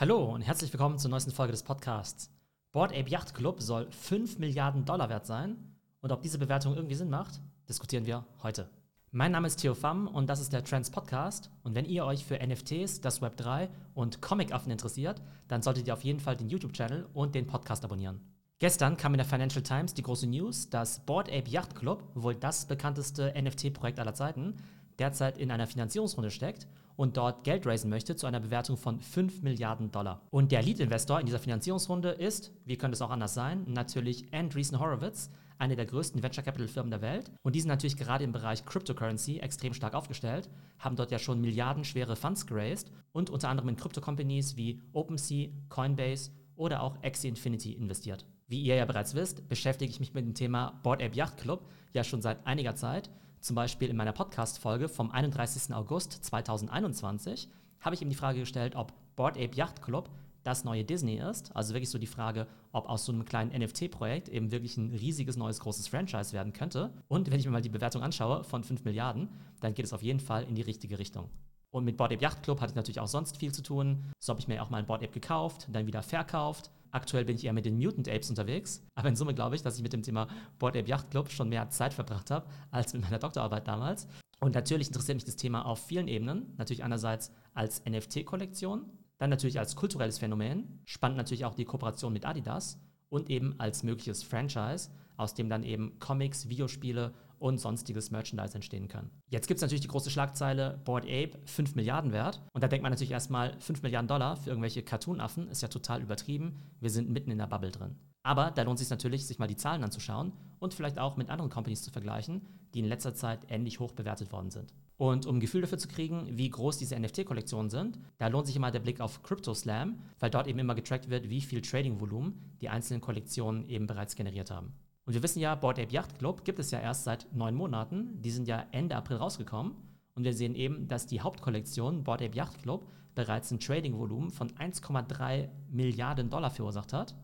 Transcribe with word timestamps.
Hallo 0.00 0.32
und 0.32 0.42
herzlich 0.42 0.72
willkommen 0.72 0.96
zur 0.96 1.10
neuesten 1.10 1.32
Folge 1.32 1.50
des 1.50 1.64
Podcasts. 1.64 2.30
Board 2.70 2.92
Ape 2.92 3.10
Yacht 3.10 3.34
Club 3.34 3.60
soll 3.60 3.90
5 3.90 4.38
Milliarden 4.38 4.84
Dollar 4.84 5.08
wert 5.08 5.26
sein 5.26 5.56
und 6.02 6.12
ob 6.12 6.22
diese 6.22 6.38
Bewertung 6.38 6.76
irgendwie 6.76 6.94
Sinn 6.94 7.10
macht, 7.10 7.40
diskutieren 7.68 8.06
wir 8.06 8.24
heute. 8.44 8.70
Mein 9.10 9.32
Name 9.32 9.48
ist 9.48 9.56
Theo 9.56 9.74
Pham 9.74 10.06
und 10.06 10.28
das 10.28 10.38
ist 10.38 10.52
der 10.52 10.62
Trends 10.62 10.88
Podcast. 10.88 11.50
Und 11.64 11.74
wenn 11.74 11.84
ihr 11.84 12.04
euch 12.04 12.24
für 12.24 12.38
NFTs, 12.38 13.00
das 13.00 13.20
Web 13.22 13.38
3 13.38 13.70
und 13.94 14.22
Comic-Affen 14.22 14.70
interessiert, 14.70 15.20
dann 15.48 15.62
solltet 15.62 15.88
ihr 15.88 15.94
auf 15.94 16.04
jeden 16.04 16.20
Fall 16.20 16.36
den 16.36 16.48
YouTube-Channel 16.48 17.08
und 17.12 17.34
den 17.34 17.48
Podcast 17.48 17.84
abonnieren. 17.84 18.20
Gestern 18.60 18.96
kam 18.96 19.14
in 19.14 19.18
der 19.18 19.26
Financial 19.26 19.64
Times 19.64 19.94
die 19.94 20.02
große 20.02 20.28
News, 20.28 20.70
dass 20.70 21.00
Board 21.06 21.28
Ape 21.28 21.50
Yacht 21.50 21.74
Club, 21.74 22.04
wohl 22.14 22.36
das 22.36 22.66
bekannteste 22.66 23.34
NFT-Projekt 23.36 23.98
aller 23.98 24.14
Zeiten, 24.14 24.54
derzeit 24.98 25.38
in 25.38 25.50
einer 25.50 25.66
Finanzierungsrunde 25.66 26.30
steckt 26.30 26.66
und 26.96 27.16
dort 27.16 27.44
Geld 27.44 27.66
raisen 27.66 27.90
möchte 27.90 28.16
zu 28.16 28.26
einer 28.26 28.40
Bewertung 28.40 28.76
von 28.76 29.00
5 29.00 29.42
Milliarden 29.42 29.92
Dollar. 29.92 30.22
Und 30.30 30.50
der 30.50 30.62
Lead-Investor 30.62 31.20
in 31.20 31.26
dieser 31.26 31.38
Finanzierungsrunde 31.38 32.10
ist, 32.10 32.50
wie 32.64 32.76
könnte 32.76 32.94
es 32.94 33.02
auch 33.02 33.10
anders 33.10 33.34
sein, 33.34 33.64
natürlich 33.68 34.32
Andreessen 34.32 34.80
Horowitz, 34.80 35.30
eine 35.58 35.76
der 35.76 35.86
größten 35.86 36.22
Venture 36.22 36.44
Capital 36.44 36.68
Firmen 36.68 36.90
der 36.90 37.02
Welt. 37.02 37.30
Und 37.42 37.54
die 37.54 37.60
sind 37.60 37.68
natürlich 37.68 37.96
gerade 37.96 38.24
im 38.24 38.32
Bereich 38.32 38.64
Cryptocurrency 38.64 39.38
extrem 39.38 39.74
stark 39.74 39.94
aufgestellt, 39.94 40.48
haben 40.78 40.96
dort 40.96 41.10
ja 41.10 41.18
schon 41.18 41.40
milliardenschwere 41.40 42.16
Funds 42.16 42.46
geraced 42.46 42.90
und 43.12 43.30
unter 43.30 43.48
anderem 43.48 43.68
in 43.68 43.76
Crypto-Companies 43.76 44.56
wie 44.56 44.80
OpenSea, 44.92 45.50
Coinbase 45.68 46.30
oder 46.56 46.82
auch 46.82 46.96
Axie 47.02 47.28
Infinity 47.28 47.72
investiert. 47.72 48.24
Wie 48.48 48.62
ihr 48.62 48.76
ja 48.76 48.86
bereits 48.86 49.14
wisst, 49.14 49.46
beschäftige 49.46 49.90
ich 49.90 50.00
mich 50.00 50.14
mit 50.14 50.24
dem 50.24 50.32
Thema 50.32 50.80
Board 50.82 51.02
Ape 51.02 51.14
Yacht 51.14 51.36
Club 51.36 51.68
ja 51.92 52.02
schon 52.02 52.22
seit 52.22 52.46
einiger 52.46 52.74
Zeit 52.74 53.10
zum 53.40 53.54
Beispiel 53.54 53.90
in 53.90 53.96
meiner 53.96 54.12
Podcast-Folge 54.12 54.88
vom 54.88 55.10
31. 55.10 55.74
August 55.74 56.12
2021 56.24 57.48
habe 57.80 57.94
ich 57.94 58.00
ihm 58.00 58.08
die 58.08 58.16
Frage 58.16 58.40
gestellt, 58.40 58.74
ob 58.74 58.94
Board 59.16 59.36
Ape 59.36 59.54
Yacht 59.54 59.82
Club 59.82 60.08
das 60.44 60.64
neue 60.64 60.82
Disney 60.82 61.18
ist. 61.18 61.54
Also 61.54 61.74
wirklich 61.74 61.90
so 61.90 61.98
die 61.98 62.06
Frage, 62.06 62.46
ob 62.72 62.88
aus 62.88 63.04
so 63.04 63.12
einem 63.12 63.26
kleinen 63.26 63.50
NFT-Projekt 63.50 64.30
eben 64.30 64.50
wirklich 64.50 64.78
ein 64.78 64.94
riesiges 64.94 65.36
neues 65.36 65.60
großes 65.60 65.86
Franchise 65.86 66.32
werden 66.32 66.54
könnte. 66.54 66.90
Und 67.06 67.30
wenn 67.30 67.38
ich 67.38 67.44
mir 67.44 67.52
mal 67.52 67.60
die 67.60 67.68
Bewertung 67.68 68.02
anschaue 68.02 68.44
von 68.44 68.64
5 68.64 68.82
Milliarden, 68.84 69.28
dann 69.60 69.74
geht 69.74 69.84
es 69.84 69.92
auf 69.92 70.02
jeden 70.02 70.20
Fall 70.20 70.44
in 70.44 70.54
die 70.54 70.62
richtige 70.62 70.98
Richtung. 70.98 71.28
Und 71.70 71.84
mit 71.84 71.96
Board 71.96 72.12
Ape 72.12 72.22
Yacht 72.22 72.42
Club 72.42 72.60
hatte 72.60 72.72
ich 72.72 72.76
natürlich 72.76 73.00
auch 73.00 73.08
sonst 73.08 73.36
viel 73.36 73.52
zu 73.52 73.62
tun. 73.62 74.10
So 74.18 74.30
habe 74.30 74.40
ich 74.40 74.48
mir 74.48 74.62
auch 74.62 74.70
mal 74.70 74.78
ein 74.78 74.86
Board 74.86 75.02
Ape 75.02 75.12
gekauft, 75.12 75.68
dann 75.70 75.86
wieder 75.86 76.02
verkauft. 76.02 76.70
Aktuell 76.90 77.24
bin 77.26 77.36
ich 77.36 77.44
eher 77.44 77.52
mit 77.52 77.66
den 77.66 77.76
Mutant 77.76 78.08
Apes 78.08 78.30
unterwegs. 78.30 78.82
Aber 78.94 79.08
in 79.08 79.16
Summe 79.16 79.34
glaube 79.34 79.56
ich, 79.56 79.62
dass 79.62 79.76
ich 79.76 79.82
mit 79.82 79.92
dem 79.92 80.02
Thema 80.02 80.28
Board 80.58 80.76
Ape 80.76 80.88
Yacht 80.88 81.10
Club 81.10 81.30
schon 81.30 81.50
mehr 81.50 81.68
Zeit 81.68 81.92
verbracht 81.92 82.30
habe 82.30 82.46
als 82.70 82.94
mit 82.94 83.02
meiner 83.02 83.18
Doktorarbeit 83.18 83.68
damals. 83.68 84.08
Und 84.40 84.54
natürlich 84.54 84.86
interessiert 84.86 85.16
mich 85.16 85.24
das 85.24 85.36
Thema 85.36 85.66
auf 85.66 85.84
vielen 85.84 86.08
Ebenen. 86.08 86.54
Natürlich 86.56 86.84
einerseits 86.84 87.32
als 87.52 87.84
NFT-Kollektion, 87.84 88.86
dann 89.18 89.30
natürlich 89.30 89.58
als 89.58 89.76
kulturelles 89.76 90.18
Phänomen. 90.18 90.80
Spannend 90.86 91.18
natürlich 91.18 91.44
auch 91.44 91.54
die 91.54 91.64
Kooperation 91.64 92.12
mit 92.12 92.24
Adidas 92.24 92.80
und 93.10 93.28
eben 93.30 93.58
als 93.58 93.82
mögliches 93.82 94.22
Franchise, 94.22 94.90
aus 95.16 95.34
dem 95.34 95.48
dann 95.48 95.64
eben 95.64 95.98
Comics, 95.98 96.48
Videospiele 96.48 97.12
und 97.38 97.58
sonstiges 97.58 98.10
Merchandise 98.10 98.54
entstehen 98.54 98.88
können. 98.88 99.10
Jetzt 99.28 99.46
gibt 99.46 99.58
es 99.58 99.62
natürlich 99.62 99.82
die 99.82 99.88
große 99.88 100.10
Schlagzeile 100.10 100.80
Board 100.84 101.04
Ape 101.04 101.38
5 101.44 101.74
Milliarden 101.74 102.12
wert. 102.12 102.42
Und 102.52 102.62
da 102.62 102.68
denkt 102.68 102.82
man 102.82 102.92
natürlich 102.92 103.12
erstmal 103.12 103.58
5 103.60 103.82
Milliarden 103.82 104.08
Dollar 104.08 104.36
für 104.36 104.50
irgendwelche 104.50 104.82
Cartoon-Affen 104.82 105.48
ist 105.48 105.62
ja 105.62 105.68
total 105.68 106.02
übertrieben. 106.02 106.56
Wir 106.80 106.90
sind 106.90 107.10
mitten 107.10 107.30
in 107.30 107.38
der 107.38 107.46
Bubble 107.46 107.70
drin. 107.70 107.96
Aber 108.22 108.50
da 108.50 108.62
lohnt 108.62 108.78
es 108.78 108.80
sich 108.80 108.90
natürlich, 108.90 109.26
sich 109.26 109.38
mal 109.38 109.46
die 109.46 109.56
Zahlen 109.56 109.82
anzuschauen 109.82 110.32
und 110.58 110.74
vielleicht 110.74 110.98
auch 110.98 111.16
mit 111.16 111.30
anderen 111.30 111.50
Companies 111.50 111.82
zu 111.82 111.90
vergleichen, 111.90 112.42
die 112.74 112.80
in 112.80 112.84
letzter 112.84 113.14
Zeit 113.14 113.40
ähnlich 113.48 113.80
hoch 113.80 113.92
bewertet 113.92 114.32
worden 114.32 114.50
sind. 114.50 114.74
Und 114.98 115.26
um 115.26 115.36
ein 115.36 115.40
Gefühl 115.40 115.60
dafür 115.60 115.78
zu 115.78 115.86
kriegen, 115.86 116.26
wie 116.36 116.50
groß 116.50 116.76
diese 116.76 116.98
NFT-Kollektionen 116.98 117.70
sind, 117.70 118.00
da 118.18 118.26
lohnt 118.26 118.48
sich 118.48 118.56
immer 118.56 118.72
der 118.72 118.80
Blick 118.80 119.00
auf 119.00 119.22
CryptoSlam, 119.22 119.98
weil 120.18 120.30
dort 120.30 120.48
eben 120.48 120.58
immer 120.58 120.74
getrackt 120.74 121.08
wird, 121.08 121.30
wie 121.30 121.40
viel 121.40 121.62
Trading-Volumen 121.62 122.34
die 122.60 122.68
einzelnen 122.68 123.00
Kollektionen 123.00 123.64
eben 123.68 123.86
bereits 123.86 124.16
generiert 124.16 124.50
haben. 124.50 124.74
Und 125.08 125.14
wir 125.14 125.22
wissen 125.22 125.40
ja, 125.40 125.54
Board 125.54 125.78
Ape 125.78 125.90
Yacht 125.90 126.18
Club 126.18 126.44
gibt 126.44 126.58
es 126.58 126.70
ja 126.70 126.80
erst 126.80 127.04
seit 127.04 127.34
neun 127.34 127.54
Monaten. 127.54 128.20
Die 128.20 128.30
sind 128.30 128.46
ja 128.46 128.66
Ende 128.72 128.94
April 128.94 129.16
rausgekommen. 129.16 129.72
Und 130.14 130.24
wir 130.24 130.34
sehen 130.34 130.54
eben, 130.54 130.86
dass 130.86 131.06
die 131.06 131.22
Hauptkollektion 131.22 132.04
Board 132.04 132.20
Ape 132.20 132.36
Yacht 132.36 132.60
Club 132.62 132.86
bereits 133.14 133.50
ein 133.50 133.58
Trading-Volumen 133.58 134.28
von 134.28 134.50
1,3 134.50 135.48
Milliarden 135.70 136.28
Dollar 136.28 136.50
verursacht 136.50 136.92
hat. 136.92 137.14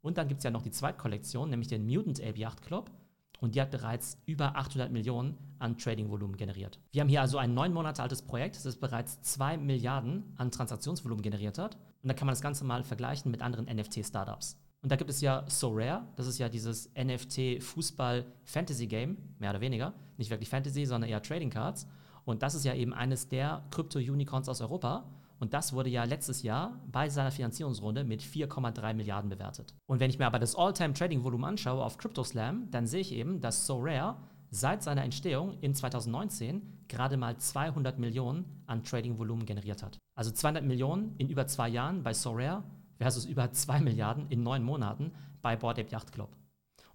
Und 0.00 0.16
dann 0.16 0.28
gibt 0.28 0.38
es 0.38 0.44
ja 0.44 0.52
noch 0.52 0.62
die 0.62 0.70
Zweitkollektion, 0.70 1.50
nämlich 1.50 1.66
den 1.66 1.84
Mutant 1.84 2.20
Ape 2.20 2.38
Yacht 2.38 2.62
Club. 2.62 2.92
Und 3.40 3.56
die 3.56 3.60
hat 3.60 3.72
bereits 3.72 4.16
über 4.26 4.54
800 4.54 4.92
Millionen 4.92 5.36
an 5.58 5.76
Trading-Volumen 5.76 6.36
generiert. 6.36 6.78
Wir 6.92 7.00
haben 7.00 7.08
hier 7.08 7.20
also 7.20 7.38
ein 7.38 7.52
neun 7.52 7.72
Monate 7.72 8.00
altes 8.00 8.22
Projekt, 8.22 8.64
das 8.64 8.76
bereits 8.76 9.20
2 9.22 9.56
Milliarden 9.56 10.34
an 10.36 10.52
Transaktionsvolumen 10.52 11.22
generiert 11.22 11.58
hat. 11.58 11.74
Und 12.00 12.10
da 12.10 12.14
kann 12.14 12.26
man 12.26 12.34
das 12.34 12.42
Ganze 12.42 12.64
mal 12.64 12.84
vergleichen 12.84 13.32
mit 13.32 13.42
anderen 13.42 13.66
NFT-Startups. 13.66 14.56
Und 14.84 14.92
da 14.92 14.96
gibt 14.96 15.08
es 15.08 15.22
ja 15.22 15.44
So 15.48 15.70
Rare, 15.72 16.06
das 16.14 16.26
ist 16.26 16.36
ja 16.36 16.50
dieses 16.50 16.94
NFT-Fußball-Fantasy-Game, 16.94 19.16
mehr 19.38 19.48
oder 19.48 19.62
weniger. 19.62 19.94
Nicht 20.18 20.28
wirklich 20.28 20.50
Fantasy, 20.50 20.84
sondern 20.84 21.08
eher 21.08 21.22
Trading 21.22 21.48
Cards. 21.48 21.88
Und 22.26 22.42
das 22.42 22.54
ist 22.54 22.66
ja 22.66 22.74
eben 22.74 22.92
eines 22.92 23.26
der 23.26 23.64
Krypto-Unicorns 23.70 24.46
aus 24.46 24.60
Europa. 24.60 25.08
Und 25.40 25.54
das 25.54 25.72
wurde 25.72 25.88
ja 25.88 26.04
letztes 26.04 26.42
Jahr 26.42 26.78
bei 26.92 27.08
seiner 27.08 27.30
Finanzierungsrunde 27.30 28.04
mit 28.04 28.20
4,3 28.20 28.92
Milliarden 28.92 29.30
bewertet. 29.30 29.72
Und 29.86 30.00
wenn 30.00 30.10
ich 30.10 30.18
mir 30.18 30.26
aber 30.26 30.38
das 30.38 30.54
All-Time-Trading-Volumen 30.54 31.46
anschaue 31.46 31.82
auf 31.82 31.96
CryptoSlam, 31.96 32.70
dann 32.70 32.86
sehe 32.86 33.00
ich 33.00 33.12
eben, 33.12 33.40
dass 33.40 33.64
So 33.64 33.78
Rare 33.80 34.18
seit 34.50 34.82
seiner 34.82 35.04
Entstehung 35.04 35.56
in 35.62 35.74
2019 35.74 36.60
gerade 36.88 37.16
mal 37.16 37.38
200 37.38 37.98
Millionen 37.98 38.44
an 38.66 38.84
Trading-Volumen 38.84 39.46
generiert 39.46 39.82
hat. 39.82 39.96
Also 40.14 40.30
200 40.30 40.62
Millionen 40.62 41.16
in 41.16 41.30
über 41.30 41.46
zwei 41.46 41.70
Jahren 41.70 42.02
bei 42.02 42.12
So 42.12 42.32
Rare 42.32 42.64
versus 42.98 43.24
über 43.24 43.50
2 43.50 43.80
Milliarden 43.80 44.28
in 44.28 44.42
neun 44.42 44.62
Monaten 44.62 45.12
bei 45.42 45.56
Board 45.56 45.78
Ape 45.78 45.90
Yacht 45.90 46.12
Club. 46.12 46.30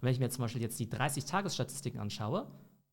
Und 0.00 0.06
wenn 0.06 0.12
ich 0.12 0.20
mir 0.20 0.30
zum 0.30 0.42
Beispiel 0.42 0.62
jetzt 0.62 0.80
die 0.80 0.88
30-Tages-Statistiken 0.88 1.98
anschaue, 1.98 2.46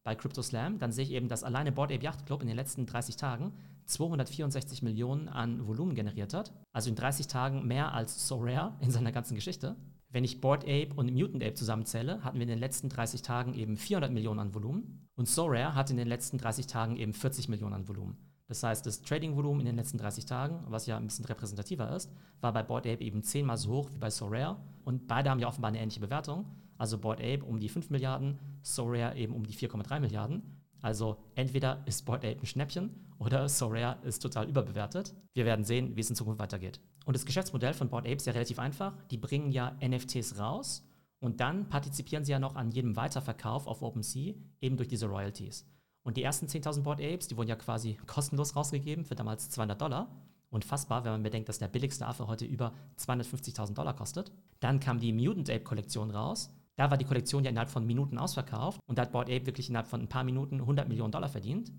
bei 0.08 0.16
CryptoSlam, 0.16 0.80
dann 0.80 0.94
sehe 0.94 1.04
ich 1.04 1.12
eben, 1.12 1.28
dass 1.28 1.44
alleine 1.44 1.74
Board 1.74 1.92
Ape 1.92 2.04
Yacht 2.04 2.26
Club 2.26 2.42
in 2.42 2.48
den 2.48 2.56
letzten 2.56 2.86
30 2.86 3.18
Tagen 3.18 3.52
264 3.88 4.82
Millionen 4.82 5.28
an 5.28 5.68
Volumen 5.68 5.96
generiert 5.96 6.34
hat. 6.34 6.54
Also 6.72 6.90
in 6.90 6.96
30 6.96 7.28
Tagen 7.28 7.68
mehr 7.68 7.94
als 7.94 8.26
So 8.26 8.38
Rare 8.40 8.74
in 8.80 8.90
seiner 8.90 9.12
ganzen 9.12 9.36
Geschichte. 9.36 9.76
Wenn 10.10 10.24
ich 10.24 10.40
Board 10.40 10.64
Ape 10.64 10.94
und 10.96 11.14
Mutant 11.14 11.44
Ape 11.44 11.56
zusammenzähle, 11.56 12.24
hatten 12.24 12.38
wir 12.38 12.44
in 12.44 12.48
den 12.48 12.60
letzten 12.60 12.88
30 12.88 13.22
Tagen 13.22 13.54
eben 13.54 13.76
400 13.76 14.14
Millionen 14.14 14.40
an 14.40 14.56
Volumen. 14.56 15.10
Und 15.16 15.28
So 15.28 15.46
Rare 15.48 15.76
hat 15.76 15.90
in 15.90 15.98
den 15.98 16.08
letzten 16.08 16.38
30 16.38 16.68
Tagen 16.68 16.96
eben 16.96 17.14
40 17.14 17.50
Millionen 17.50 17.74
an 17.74 17.88
Volumen. 17.90 18.18
Das 18.48 18.64
heißt, 18.64 18.86
das 18.86 19.02
Trading-Volumen 19.02 19.62
in 19.62 19.66
den 19.66 19.76
letzten 19.76 19.98
30 19.98 20.26
Tagen, 20.26 20.64
was 20.68 20.86
ja 20.86 20.98
ein 20.98 21.06
bisschen 21.06 21.26
repräsentativer 21.26 21.94
ist, 21.96 22.12
war 22.40 22.54
bei 22.54 22.64
Board 22.64 22.88
Ape 22.88 23.04
eben 23.04 23.22
zehnmal 23.22 23.58
so 23.58 23.72
hoch 23.72 23.90
wie 23.94 23.98
bei 23.98 24.10
Sorare. 24.10 24.58
Und 24.86 25.08
beide 25.08 25.30
haben 25.30 25.40
ja 25.40 25.48
offenbar 25.48 25.70
eine 25.70 25.80
ähnliche 25.80 26.00
Bewertung. 26.00 26.46
Also 26.78 26.98
Board 26.98 27.20
Ape 27.20 27.44
um 27.44 27.60
die 27.60 27.70
5 27.70 27.90
Milliarden, 27.90 28.40
Sorare 28.62 29.18
eben 29.18 29.34
um 29.34 29.46
die 29.46 29.54
4,3 29.54 30.00
Milliarden. 30.00 30.44
Also 30.82 31.18
entweder 31.36 31.84
ist 31.86 32.06
Board 32.06 32.24
Ape 32.24 32.40
ein 32.40 32.46
Schnäppchen 32.46 32.92
oder 33.20 33.50
Sorare 33.50 33.98
ist 34.04 34.20
total 34.20 34.48
überbewertet. 34.48 35.14
Wir 35.34 35.46
werden 35.46 35.66
sehen, 35.66 35.96
wie 35.96 36.02
es 36.02 36.10
in 36.10 36.16
Zukunft 36.16 36.40
weitergeht. 36.40 36.80
Und 37.06 37.16
das 37.16 37.26
Geschäftsmodell 37.26 37.74
von 37.74 37.90
Board 37.90 38.06
Ape 38.06 38.16
ist 38.16 38.28
ja 38.28 38.34
relativ 38.34 38.60
einfach. 38.60 38.94
Die 39.12 39.18
bringen 39.18 39.52
ja 39.52 39.76
NFTs 39.86 40.40
raus 40.40 40.88
und 41.20 41.40
dann 41.40 41.68
partizipieren 41.68 42.24
sie 42.24 42.32
ja 42.32 42.40
noch 42.40 42.56
an 42.56 42.72
jedem 42.72 42.96
Weiterverkauf 42.96 43.68
auf 43.68 43.82
OpenSea 43.82 44.36
eben 44.62 44.78
durch 44.78 44.88
diese 44.88 45.08
Royalties. 45.08 45.66
Und 46.08 46.16
die 46.16 46.24
ersten 46.24 46.46
10.000 46.46 46.84
Board 46.84 47.02
Apes, 47.02 47.28
die 47.28 47.36
wurden 47.36 47.50
ja 47.50 47.58
quasi 47.58 47.98
kostenlos 48.08 48.56
rausgegeben 48.56 49.04
für 49.04 49.16
damals 49.16 49.50
200 49.50 49.82
Dollar. 49.82 50.08
Unfassbar, 50.50 51.04
wenn 51.04 51.12
man 51.12 51.24
bedenkt, 51.24 51.50
dass 51.50 51.60
der 51.60 51.68
billigste 51.68 52.08
Affe 52.08 52.28
heute 52.28 52.46
über 52.46 52.72
250.000 52.98 53.74
Dollar 53.74 53.94
kostet. 53.94 54.32
Dann 54.62 54.80
kam 54.80 55.02
die 55.02 55.12
Mutant 55.12 55.50
Ape 55.50 55.66
Kollektion 55.66 56.10
raus. 56.10 56.50
Da 56.78 56.90
war 56.90 56.98
die 56.98 57.04
Kollektion 57.04 57.44
ja 57.44 57.50
innerhalb 57.50 57.70
von 57.70 57.86
Minuten 57.86 58.18
ausverkauft 58.18 58.80
und 58.88 58.98
da 58.98 59.02
hat 59.02 59.12
Board 59.12 59.30
Ape 59.30 59.48
wirklich 59.48 59.68
innerhalb 59.68 59.90
von 59.90 60.00
ein 60.00 60.08
paar 60.08 60.24
Minuten 60.24 60.62
100 60.62 60.88
Millionen 60.88 61.12
Dollar 61.12 61.28
verdient. 61.28 61.74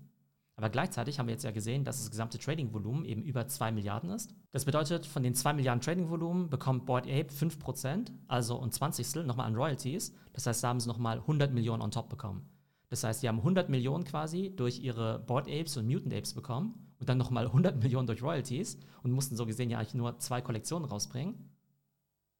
Aber 0.55 0.69
gleichzeitig 0.69 1.17
haben 1.17 1.25
wir 1.25 1.33
jetzt 1.33 1.43
ja 1.43 1.49
gesehen, 1.49 1.83
dass 1.83 1.97
das 1.97 2.11
gesamte 2.11 2.37
Trading-Volumen 2.37 3.05
eben 3.05 3.23
über 3.23 3.47
2 3.47 3.71
Milliarden 3.71 4.11
ist. 4.11 4.35
Das 4.51 4.63
bedeutet, 4.63 5.07
von 5.07 5.23
den 5.23 5.33
2 5.33 5.53
Milliarden 5.53 5.81
Trading-Volumen 5.81 6.51
bekommt 6.51 6.85
Board 6.85 7.07
Ape 7.07 7.33
5%, 7.33 8.11
also 8.27 8.61
ein 8.61 8.71
Zwanzigstel 8.71 9.23
nochmal 9.23 9.47
an 9.47 9.55
Royalties. 9.55 10.13
Das 10.33 10.45
heißt, 10.45 10.63
da 10.63 10.67
haben 10.67 10.79
sie 10.79 10.87
nochmal 10.87 11.17
100 11.17 11.51
Millionen 11.51 11.81
on 11.81 11.89
top 11.89 12.09
bekommen. 12.09 12.47
Das 12.89 13.03
heißt, 13.03 13.21
sie 13.21 13.27
haben 13.27 13.37
100 13.37 13.69
Millionen 13.69 14.03
quasi 14.03 14.53
durch 14.55 14.79
ihre 14.79 15.19
Board 15.19 15.47
Apes 15.47 15.77
und 15.77 15.85
Mutant 15.85 16.13
Apes 16.13 16.33
bekommen 16.33 16.93
und 16.99 17.07
dann 17.07 17.17
nochmal 17.17 17.45
100 17.45 17.81
Millionen 17.81 18.07
durch 18.07 18.23
Royalties 18.23 18.77
und 19.03 19.11
mussten 19.11 19.35
so 19.35 19.45
gesehen 19.45 19.69
ja 19.69 19.77
eigentlich 19.77 19.93
nur 19.93 20.17
zwei 20.17 20.41
Kollektionen 20.41 20.89
rausbringen. 20.89 21.49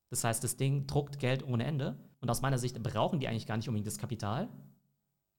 Das 0.09 0.23
heißt, 0.23 0.43
das 0.43 0.57
Ding 0.57 0.87
druckt 0.87 1.19
Geld 1.19 1.43
ohne 1.47 1.65
Ende 1.65 1.97
und 2.19 2.29
aus 2.29 2.41
meiner 2.41 2.57
Sicht 2.57 2.81
brauchen 2.81 3.19
die 3.19 3.27
eigentlich 3.27 3.45
gar 3.45 3.57
nicht 3.57 3.69
unbedingt 3.69 3.87
das 3.87 3.99
Kapital. 3.99 4.49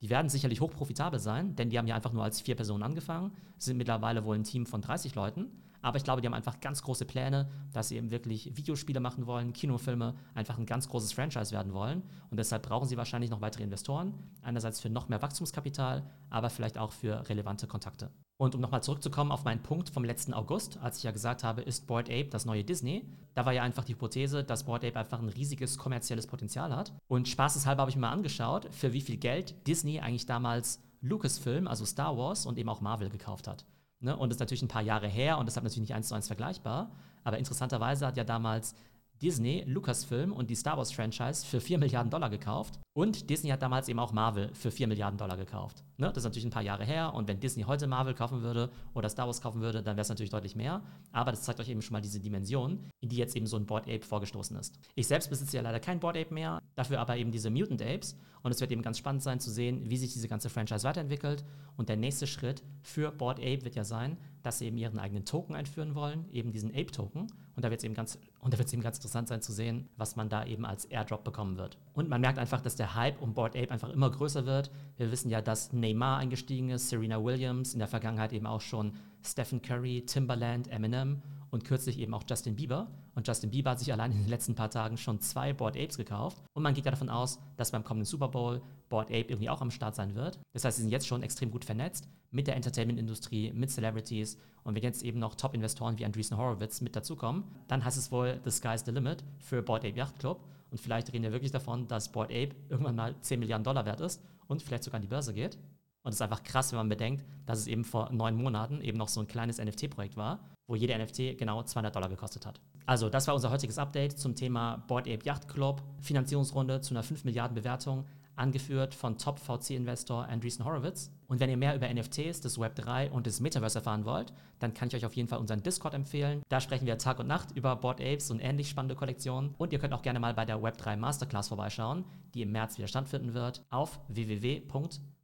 Die 0.01 0.09
werden 0.09 0.29
sicherlich 0.29 0.61
hochprofitabel 0.61 1.19
sein, 1.19 1.57
denn 1.57 1.71
die 1.71 1.79
haben 1.79 1.89
ja 1.89 1.97
einfach 1.97 2.13
nur 2.13 2.25
als 2.25 2.41
vier 2.41 2.55
Personen 2.55 2.85
angefangen, 2.85 3.33
sind 3.59 3.77
mittlerweile 3.77 4.25
wohl 4.25 4.37
ein 4.37 4.45
Team 4.45 4.65
von 4.65 4.81
30 4.81 5.15
Leuten. 5.15 5.51
Aber 5.83 5.97
ich 5.97 6.05
glaube, 6.05 6.21
die 6.21 6.27
haben 6.27 6.35
einfach 6.35 6.61
ganz 6.61 6.83
große 6.83 7.05
Pläne, 7.05 7.49
dass 7.73 7.89
sie 7.89 7.97
eben 7.97 8.11
wirklich 8.11 8.57
Videospiele 8.57 9.01
machen 9.01 9.27
wollen, 9.27 9.53
Kinofilme, 9.53 10.15
einfach 10.35 10.59
ein 10.59 10.67
ganz 10.67 10.89
großes 10.89 11.13
Franchise 11.13 11.53
werden 11.53 11.73
wollen. 11.73 12.03
Und 12.31 12.39
deshalb 12.39 12.63
brauchen 12.63 12.89
sie 12.89 12.97
wahrscheinlich 12.97 13.31
noch 13.31 13.41
weitere 13.41 13.63
Investoren. 13.63 14.15
Einerseits 14.43 14.81
für 14.81 14.91
noch 14.91 15.09
mehr 15.09 15.23
Wachstumskapital, 15.23 16.05
aber 16.29 16.51
vielleicht 16.51 16.79
auch 16.79 16.93
für 16.93 17.29
relevante 17.29 17.67
Kontakte. 17.67 18.11
Und 18.41 18.55
um 18.55 18.63
nochmal 18.63 18.83
zurückzukommen 18.83 19.33
auf 19.33 19.45
meinen 19.45 19.63
Punkt 19.63 19.91
vom 19.91 20.03
letzten 20.03 20.33
August, 20.33 20.79
als 20.79 20.97
ich 20.97 21.03
ja 21.03 21.11
gesagt 21.11 21.45
habe, 21.45 21.61
ist 21.61 21.87
Bored 21.87 22.09
Ape 22.09 22.31
das 22.31 22.47
neue 22.47 22.65
Disney? 22.65 23.05
Da 23.35 23.45
war 23.45 23.53
ja 23.53 23.63
einfach 23.63 23.85
die 23.85 23.93
Hypothese, 23.93 24.43
dass 24.43 24.65
Bored 24.65 24.83
Ape 24.83 24.99
einfach 24.99 25.21
ein 25.21 25.29
riesiges 25.29 25.77
kommerzielles 25.77 26.27
Potenzial 26.27 26.75
hat. 26.75 26.95
Und 27.07 27.29
spaßeshalber 27.29 27.83
habe 27.83 27.91
ich 27.91 27.97
mir 27.97 28.03
mal 28.03 28.13
angeschaut, 28.13 28.69
für 28.71 28.95
wie 28.95 29.03
viel 29.03 29.19
Geld 29.19 29.67
Disney 29.67 30.01
eigentlich 30.01 30.25
damals 30.25 30.81
Lucasfilm, 31.03 31.67
also 31.67 31.85
Star 31.85 32.17
Wars 32.17 32.47
und 32.47 32.57
eben 32.57 32.71
auch 32.71 32.81
Marvel 32.81 33.11
gekauft 33.11 33.47
hat. 33.47 33.67
Ne? 34.01 34.17
Und 34.17 34.31
das 34.31 34.37
ist 34.37 34.41
natürlich 34.41 34.63
ein 34.63 34.69
paar 34.69 34.83
Jahre 34.83 35.09
her 35.09 35.39
und 35.39 35.47
deshalb 35.47 35.65
natürlich 35.65 35.89
nicht 35.89 35.95
eins 35.95 36.09
zu 36.09 36.15
eins 36.15 36.27
vergleichbar. 36.27 36.91
Aber 37.23 37.39
interessanterweise 37.39 38.07
hat 38.07 38.17
ja 38.17 38.25
damals 38.25 38.75
Disney 39.23 39.65
Lucasfilm 39.67 40.33
und 40.33 40.49
die 40.49 40.55
Star 40.55 40.79
Wars 40.79 40.93
Franchise 40.93 41.45
für 41.47 41.61
4 41.61 41.79
Milliarden 41.79 42.11
Dollar 42.11 42.31
gekauft. 42.31 42.81
Und 42.93 43.31
Disney 43.31 43.51
hat 43.51 43.63
damals 43.63 43.89
eben 43.89 43.99
auch 43.99 44.13
Marvel 44.13 44.53
für 44.55 44.71
4 44.71 44.89
Milliarden 44.89 45.19
Dollar 45.19 45.37
gekauft. 45.37 45.85
Ne? 45.97 46.09
Das 46.09 46.19
ist 46.19 46.25
natürlich 46.25 46.47
ein 46.47 46.51
paar 46.51 46.63
Jahre 46.63 46.85
her. 46.85 47.15
Und 47.15 47.29
wenn 47.29 47.39
Disney 47.39 47.63
heute 47.63 47.87
Marvel 47.87 48.15
kaufen 48.15 48.43
würde 48.43 48.71
oder 48.95 49.09
Star 49.09 49.27
Wars 49.27 49.41
kaufen 49.41 49.61
würde, 49.61 49.83
dann 49.83 49.97
wäre 49.97 50.03
es 50.03 50.09
natürlich 50.09 50.31
deutlich 50.31 50.57
mehr. 50.57 50.83
Aber 51.13 51.31
das 51.31 51.43
zeigt 51.43 51.61
euch 51.61 51.69
eben 51.69 51.83
schon 51.83 51.93
mal 51.93 52.01
diese 52.01 52.19
Dimension, 52.19 52.89
in 53.01 53.09
die 53.09 53.17
jetzt 53.17 53.37
eben 53.37 53.47
so 53.47 53.57
ein 53.57 53.67
Board 53.67 53.85
Ape 53.85 54.03
vorgestoßen 54.03 54.57
ist. 54.57 54.79
Ich 54.95 55.07
selbst 55.07 55.31
besitze 55.31 55.57
ja 55.57 55.63
leider 55.63 55.81
kein 55.81 56.01
Board 56.01 56.17
Ape 56.17 56.35
mehr, 56.35 56.59
dafür 56.75 57.01
aber 57.01 57.17
eben 57.17 57.31
diese 57.31 57.51
Mutant 57.51 57.83
Apes. 57.83 58.17
Und 58.43 58.53
es 58.53 58.61
wird 58.61 58.73
eben 58.73 58.83
ganz 58.83 58.99
spannend 58.99 59.23
sein 59.23 59.39
zu 59.39 59.51
sehen, 59.51 59.89
wie 59.89 59.97
sich 59.99 60.13
diese 60.13 60.29
ganze 60.29 60.49
Franchise 60.49 60.85
weiterentwickelt. 60.85 61.45
Und 61.77 61.89
der 61.89 61.97
nächste 61.97 62.27
Schritt 62.27 62.63
für 62.83 63.13
Board 63.13 63.39
Ape 63.39 63.65
wird 63.65 63.77
ja 63.77 63.85
sein, 63.85 64.17
dass 64.43 64.59
sie 64.59 64.67
eben 64.67 64.79
ihren 64.79 64.99
eigenen 64.99 65.25
Token 65.25 65.55
einführen 65.55 65.95
wollen, 65.95 66.29
eben 66.33 66.53
diesen 66.53 66.71
Ape-Token. 66.71 67.29
Und 67.61 67.65
da 67.65 67.71
wird 67.71 67.81
es 67.81 67.85
eben 67.85 67.93
ganz, 67.93 68.19
und 68.41 68.55
da 68.55 68.59
wird 68.59 68.69
es 68.69 68.73
eben 68.73 68.81
ganz 68.81 68.97
interessant 68.97 69.29
sein 69.29 69.43
zu 69.43 69.53
sehen, 69.53 69.91
was 69.99 70.17
man 70.17 70.31
da 70.31 70.47
eben 70.47 70.65
als 70.65 70.87
Airdrop 70.87 71.25
bekommen 71.25 71.59
wird. 71.59 71.77
Und 71.93 72.09
man 72.09 72.23
merkt 72.23 72.39
einfach, 72.39 72.63
dass 72.63 72.75
der 72.75 72.95
Hype 72.95 73.21
um 73.21 73.35
Board 73.35 73.55
Ape 73.55 73.71
einfach 73.71 73.91
immer 73.91 74.11
größer 74.11 74.47
wird. 74.47 74.71
Wir 74.97 75.13
wissen 75.13 75.29
ja, 75.29 75.43
dass 75.43 75.71
Neymar 75.71 76.17
eingestiegen 76.17 76.71
ist, 76.71 76.89
Serena 76.89 77.23
Williams, 77.23 77.75
in 77.75 77.79
der 77.79 77.89
Vergangenheit 77.89 78.33
eben 78.33 78.47
auch 78.47 78.63
schon 78.63 78.95
Stephen 79.23 79.61
Curry, 79.61 80.07
Timbaland, 80.07 80.69
Eminem 80.69 81.21
und 81.51 81.67
kürzlich 81.67 81.99
eben 81.99 82.15
auch 82.15 82.25
Justin 82.27 82.57
Bieber. 82.57 82.87
Und 83.15 83.27
Justin 83.27 83.51
Bieber 83.51 83.71
hat 83.71 83.79
sich 83.79 83.93
allein 83.93 84.13
in 84.13 84.19
den 84.19 84.29
letzten 84.29 84.55
paar 84.55 84.71
Tagen 84.71 84.97
schon 84.97 85.21
zwei 85.21 85.53
Board 85.53 85.77
Apes 85.77 85.97
gekauft. 85.97 86.39
Und 86.53 86.63
man 86.63 86.75
geht 86.75 86.85
ja 86.85 86.91
davon 86.91 87.11
aus, 87.11 87.39
dass 87.57 87.73
beim 87.73 87.85
kommenden 87.85 88.07
Super 88.07 88.29
Bowl 88.29 88.63
Board 88.89 89.09
Ape 89.09 89.27
irgendwie 89.29 89.51
auch 89.51 89.61
am 89.61 89.71
Start 89.71 89.95
sein 89.95 90.15
wird. 90.15 90.39
Das 90.53 90.65
heißt, 90.65 90.77
sie 90.77 90.83
sind 90.83 90.91
jetzt 90.91 91.07
schon 91.07 91.23
extrem 91.23 91.51
gut 91.51 91.65
vernetzt 91.65 92.09
mit 92.31 92.47
der 92.47 92.57
Entertainment-Industrie, 92.57 93.53
mit 93.53 93.71
Celebrities. 93.71 94.39
Und 94.63 94.75
wenn 94.75 94.83
jetzt 94.83 95.03
eben 95.03 95.19
noch 95.19 95.35
Top-Investoren 95.35 95.99
wie 95.99 96.05
Andreessen 96.05 96.37
Horowitz 96.37 96.81
mit 96.81 96.95
dazukommen, 96.97 97.45
dann 97.69 97.85
heißt 97.85 97.99
es 97.99 98.13
wohl, 98.13 98.41
the 98.45 98.51
sky's 98.51 98.85
the 98.85 98.91
limit 98.91 99.25
für 99.39 99.63
Board 99.63 99.85
Ape 99.85 99.97
Yacht 99.97 100.19
Club. 100.19 100.45
Und 100.71 100.79
vielleicht 100.79 101.13
reden 101.13 101.25
wir 101.25 101.33
wirklich 101.33 101.51
davon, 101.51 101.89
dass 101.89 102.13
Board 102.13 102.31
Ape 102.31 102.55
irgendwann 102.69 102.95
mal 102.95 103.15
10 103.21 103.41
Milliarden 103.41 103.65
Dollar 103.65 103.85
wert 103.87 104.01
ist 104.01 104.23
und 104.47 104.63
vielleicht 104.63 104.85
sogar 104.85 104.97
an 104.97 105.03
die 105.03 105.09
Börse 105.09 105.35
geht. 105.35 105.59
Und 106.03 106.11
es 106.11 106.17
ist 106.17 106.23
einfach 106.23 106.43
krass, 106.43 106.73
wenn 106.73 106.79
man 106.79 106.89
bedenkt, 106.89 107.25
dass 107.47 107.59
es 107.59 107.67
eben 107.67 107.85
vor 107.85 108.11
neun 108.11 108.35
Monaten 108.35 108.81
eben 108.81 108.97
noch 108.97 109.09
so 109.09 109.21
ein 109.21 109.27
kleines 109.27 109.59
NFT-Projekt 109.59 110.17
war, 110.17 110.41
wo 110.67 110.75
jeder 110.75 110.99
NFT 110.99 111.37
genau 111.37 111.63
200 111.63 111.95
Dollar 111.95 112.09
gekostet 112.09 112.47
hat. 112.47 112.61
Also, 112.87 113.11
das 113.11 113.27
war 113.27 113.35
unser 113.35 113.51
heutiges 113.51 113.79
Update 113.79 114.19
zum 114.19 114.35
Thema 114.35 114.79
Board 114.89 115.07
Ape 115.07 115.25
Yacht 115.25 115.49
Club, 115.49 115.83
Finanzierungsrunde 116.01 116.81
zu 116.81 116.95
einer 116.95 117.03
5 117.03 117.25
Milliarden 117.25 117.55
Bewertung, 117.55 118.07
angeführt 118.37 118.95
von 118.95 119.19
Top-VC-Investor 119.19 120.27
Andreessen 120.27 120.65
Horowitz. 120.65 121.13
Und 121.29 121.41
wenn 121.41 121.51
ihr 121.51 121.59
mehr 121.59 121.77
über 121.77 121.93
NFTs, 121.93 122.41
das 122.41 122.59
Web3 122.59 123.11
und 123.11 123.27
das 123.27 123.41
Metaverse 123.41 123.79
erfahren 123.79 124.07
wollt, 124.07 124.33
dann 124.59 124.73
kann 124.73 124.89
ich 124.89 124.97
euch 124.97 125.05
auf 125.05 125.15
jeden 125.15 125.29
Fall 125.29 125.39
unseren 125.39 125.63
Discord 125.63 125.93
empfehlen. 125.93 126.43
Da 126.49 126.61
sprechen 126.61 126.87
wir 126.87 126.97
Tag 126.97 127.19
und 127.19 127.27
Nacht 127.27 127.51
über 127.55 127.77
Board 127.77 128.01
Apes 128.01 128.31
und 128.31 128.41
ähnlich 128.41 128.71
spannende 128.71 128.95
Kollektionen. 128.95 129.55
Und 129.59 129.73
ihr 129.73 129.79
könnt 129.79 129.93
auch 129.93 130.03
gerne 130.03 130.21
mal 130.21 130.33
bei 130.33 130.47
der 130.47 130.61
Web3 130.61 130.97
Masterclass 130.97 131.49
vorbeischauen, 131.49 132.07
die 132.35 132.43
im 132.43 132.53
März 132.53 132.79
wieder 132.79 132.89
stattfinden 132.89 133.35
wird, 133.35 133.63
auf 133.71 134.01
www 134.09 134.63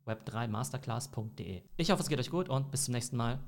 web3masterclass.de. 0.07 1.63
Ich 1.77 1.91
hoffe, 1.91 2.03
es 2.03 2.09
geht 2.09 2.19
euch 2.19 2.31
gut 2.31 2.49
und 2.49 2.71
bis 2.71 2.85
zum 2.85 2.95
nächsten 2.95 3.17
Mal. 3.17 3.39